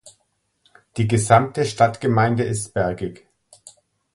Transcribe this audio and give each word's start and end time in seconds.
Die 0.97 1.07
gesamte 1.07 1.63
Stadtgemeinde 1.63 2.43
ist 2.43 2.73
bergig. 2.73 3.27